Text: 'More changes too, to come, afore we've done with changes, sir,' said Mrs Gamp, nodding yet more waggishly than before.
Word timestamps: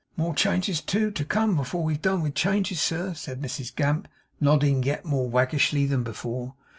'More 0.17 0.33
changes 0.33 0.81
too, 0.81 1.11
to 1.11 1.23
come, 1.23 1.59
afore 1.59 1.83
we've 1.83 2.01
done 2.01 2.23
with 2.23 2.33
changes, 2.33 2.81
sir,' 2.81 3.13
said 3.13 3.39
Mrs 3.39 3.75
Gamp, 3.75 4.07
nodding 4.39 4.81
yet 4.81 5.05
more 5.05 5.29
waggishly 5.29 5.85
than 5.85 6.01
before. 6.01 6.55